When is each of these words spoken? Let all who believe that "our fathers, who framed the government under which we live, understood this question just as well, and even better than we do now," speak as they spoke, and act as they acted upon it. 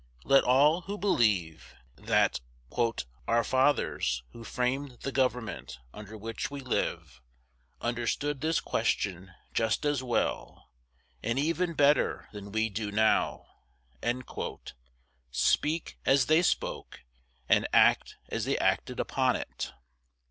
Let 0.23 0.43
all 0.43 0.81
who 0.81 0.97
believe 0.97 1.75
that 1.95 2.39
"our 3.27 3.43
fathers, 3.43 4.23
who 4.31 4.43
framed 4.43 5.01
the 5.01 5.11
government 5.11 5.77
under 5.93 6.17
which 6.17 6.49
we 6.49 6.59
live, 6.59 7.21
understood 7.81 8.41
this 8.41 8.59
question 8.59 9.31
just 9.53 9.85
as 9.85 10.01
well, 10.01 10.71
and 11.21 11.37
even 11.37 11.73
better 11.75 12.27
than 12.33 12.51
we 12.51 12.67
do 12.67 12.91
now," 12.91 13.45
speak 15.29 15.99
as 16.03 16.25
they 16.25 16.41
spoke, 16.41 17.01
and 17.47 17.67
act 17.71 18.15
as 18.29 18.45
they 18.45 18.57
acted 18.57 18.99
upon 18.99 19.35
it. 19.35 19.71